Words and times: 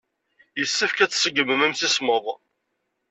Yessefk 0.59 0.97
ad 0.99 1.11
tṣeggmem 1.11 1.65
imsismeḍ. 1.67 2.25